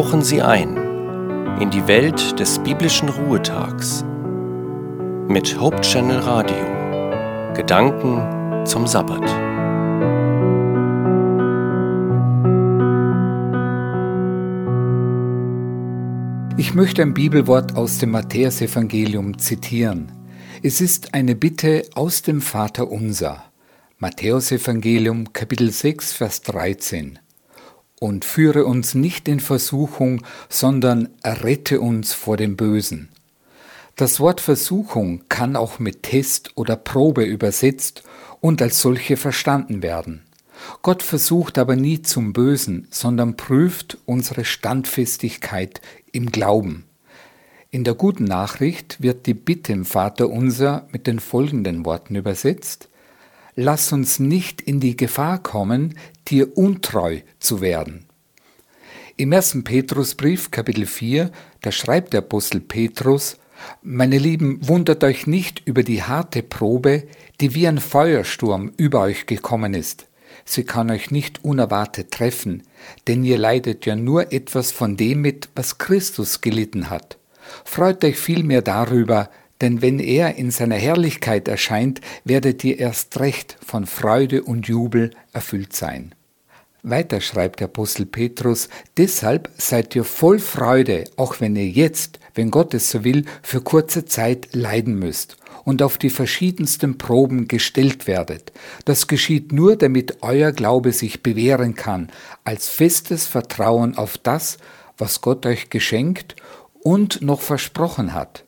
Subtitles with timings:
[0.00, 0.78] tauchen Sie ein
[1.60, 4.02] in die Welt des biblischen Ruhetags
[5.28, 7.52] mit Hope Channel Radio.
[7.54, 9.22] Gedanken zum Sabbat.
[16.56, 20.12] Ich möchte ein Bibelwort aus dem Matthäusevangelium zitieren.
[20.62, 23.44] Es ist eine Bitte aus dem Vater unser.
[23.98, 27.18] Matthäusevangelium Kapitel 6 Vers 13
[28.00, 33.10] und führe uns nicht in Versuchung, sondern errette uns vor dem Bösen.
[33.94, 38.02] Das Wort Versuchung kann auch mit Test oder Probe übersetzt
[38.40, 40.22] und als solche verstanden werden.
[40.82, 46.84] Gott versucht aber nie zum Bösen, sondern prüft unsere Standfestigkeit im Glauben.
[47.70, 52.89] In der guten Nachricht wird die Bitte im Vater unser mit den folgenden Worten übersetzt
[53.54, 58.06] lass uns nicht in die Gefahr kommen, dir untreu zu werden.
[59.16, 63.36] Im ersten Petrusbrief, Kapitel 4, da schreibt der Apostel Petrus,
[63.82, 67.06] meine Lieben, wundert euch nicht über die harte Probe,
[67.40, 70.06] die wie ein Feuersturm über euch gekommen ist.
[70.44, 72.62] Sie kann euch nicht unerwartet treffen,
[73.06, 77.18] denn ihr leidet ja nur etwas von dem mit, was Christus gelitten hat.
[77.64, 83.56] Freut euch vielmehr darüber, denn wenn er in seiner Herrlichkeit erscheint, werdet ihr erst recht
[83.64, 86.14] von Freude und Jubel erfüllt sein.
[86.82, 92.50] Weiter schreibt der Apostel Petrus, deshalb seid ihr voll Freude, auch wenn ihr jetzt, wenn
[92.50, 98.06] Gott es so will, für kurze Zeit leiden müsst und auf die verschiedensten Proben gestellt
[98.06, 98.52] werdet.
[98.86, 102.08] Das geschieht nur, damit euer Glaube sich bewähren kann,
[102.44, 104.56] als festes Vertrauen auf das,
[104.96, 106.36] was Gott euch geschenkt
[106.82, 108.44] und noch versprochen hat.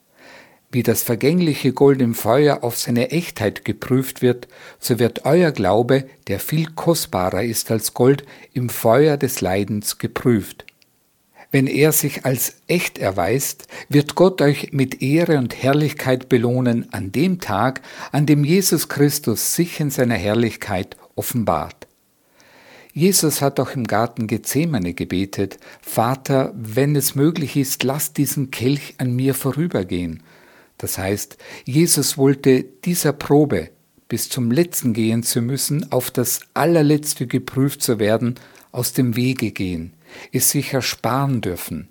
[0.73, 4.49] Wie das vergängliche Gold im Feuer auf seine Echtheit geprüft wird,
[4.81, 10.65] so wird euer Glaube, der viel kostbarer ist als Gold, im Feuer des Leidens geprüft.
[11.51, 17.13] Wenn er sich als echt erweist, wird Gott euch mit Ehre und Herrlichkeit belohnen an
[17.13, 21.87] dem Tag, an dem Jesus Christus sich in seiner Herrlichkeit offenbart.
[22.95, 28.95] Jesus hat auch im Garten Gethsemane gebetet, Vater, wenn es möglich ist, lass diesen Kelch
[28.97, 30.23] an mir vorübergehen.
[30.79, 33.71] Das heißt, Jesus wollte dieser Probe
[34.09, 38.35] bis zum letzten gehen zu müssen, auf das allerletzte geprüft zu werden,
[38.71, 39.95] aus dem Wege gehen,
[40.33, 41.89] es sich ersparen dürfen.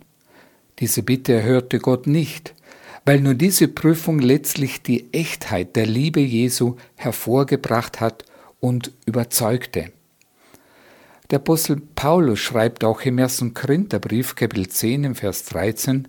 [0.80, 2.54] Diese Bitte erhörte Gott nicht,
[3.06, 8.26] weil nur diese Prüfung letztlich die Echtheit der Liebe Jesu hervorgebracht hat
[8.60, 9.92] und überzeugte.
[11.32, 16.08] Der Apostel Paulus schreibt auch im ersten Korintherbrief, Kapitel 10, im Vers 13,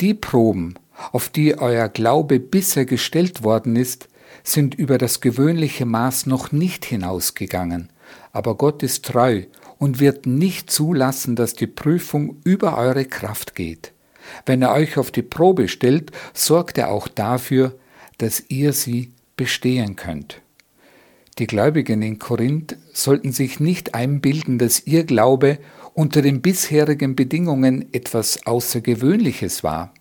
[0.00, 0.78] die Proben,
[1.10, 4.08] auf die euer Glaube bisher gestellt worden ist,
[4.44, 7.90] sind über das gewöhnliche Maß noch nicht hinausgegangen,
[8.32, 9.44] aber Gott ist treu
[9.78, 13.92] und wird nicht zulassen, dass die Prüfung über eure Kraft geht.
[14.46, 17.74] Wenn er euch auf die Probe stellt, sorgt er auch dafür,
[18.18, 20.40] dass ihr sie bestehen könnt.
[21.38, 25.58] Die Gläubigen in Korinth sollten sich nicht einbilden, dass ihr Glaube
[25.94, 29.92] unter den bisherigen Bedingungen etwas Außergewöhnliches war.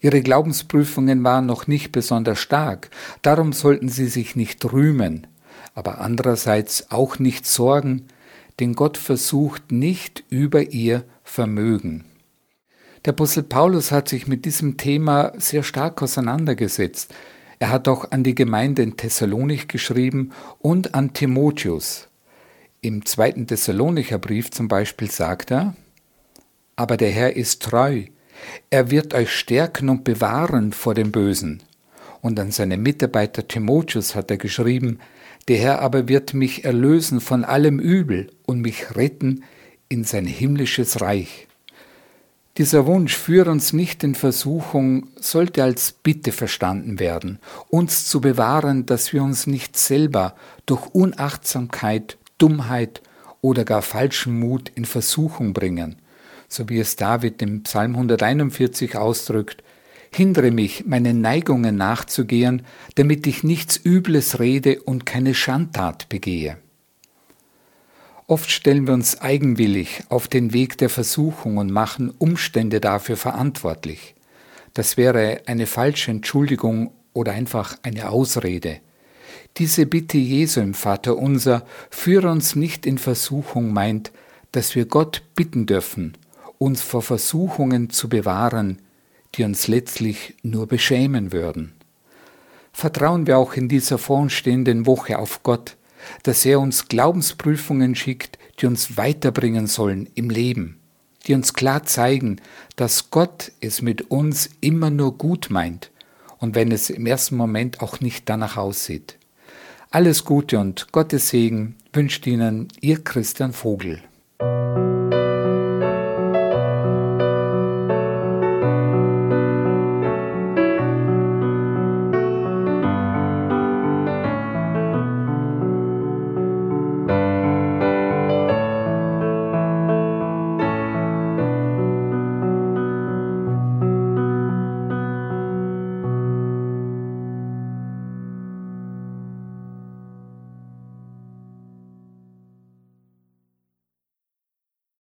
[0.00, 2.90] Ihre Glaubensprüfungen waren noch nicht besonders stark,
[3.22, 5.26] darum sollten sie sich nicht rühmen,
[5.74, 8.06] aber andererseits auch nicht sorgen,
[8.60, 12.04] denn Gott versucht nicht über ihr Vermögen.
[13.04, 17.12] Der Apostel Paulus hat sich mit diesem Thema sehr stark auseinandergesetzt.
[17.58, 20.30] Er hat auch an die Gemeinde in Thessalonik geschrieben
[20.60, 22.08] und an Timotheus.
[22.80, 25.74] Im zweiten Thessalonicher Brief zum Beispiel sagt er,
[26.76, 28.04] aber der Herr ist treu,
[28.70, 31.62] er wird euch stärken und bewahren vor dem Bösen.
[32.20, 34.98] Und an seinen Mitarbeiter Timotheus hat er geschrieben,
[35.48, 39.42] der Herr aber wird mich erlösen von allem Übel und mich retten
[39.88, 41.48] in sein himmlisches Reich.
[42.58, 47.38] Dieser Wunsch, führe uns nicht in Versuchung, sollte als Bitte verstanden werden,
[47.70, 50.34] uns zu bewahren, dass wir uns nicht selber
[50.66, 53.00] durch Unachtsamkeit, Dummheit
[53.40, 55.96] oder gar falschen Mut in Versuchung bringen,
[56.52, 59.64] so wie es David im Psalm 141 ausdrückt,
[60.14, 62.62] hindere mich, meinen Neigungen nachzugehen,
[62.96, 66.58] damit ich nichts Übles rede und keine Schandtat begehe.
[68.26, 74.14] Oft stellen wir uns eigenwillig auf den Weg der Versuchung und machen Umstände dafür verantwortlich.
[74.74, 78.80] Das wäre eine falsche Entschuldigung oder einfach eine Ausrede.
[79.56, 84.12] Diese Bitte Jesu im Vater unser, führe uns nicht in Versuchung, meint,
[84.52, 86.16] dass wir Gott bitten dürfen,
[86.62, 88.78] uns vor Versuchungen zu bewahren,
[89.34, 91.72] die uns letztlich nur beschämen würden.
[92.72, 95.76] Vertrauen wir auch in dieser vorstehenden Woche auf Gott,
[96.22, 100.78] dass er uns Glaubensprüfungen schickt, die uns weiterbringen sollen im Leben.
[101.26, 102.40] die uns klar zeigen,
[102.74, 105.92] dass Gott es mit uns immer nur gut meint
[106.38, 109.18] und wenn es im ersten Moment auch nicht danach aussieht.
[109.92, 114.02] Alles Gute und Gottes Segen wünscht Ihnen Ihr Christian Vogel.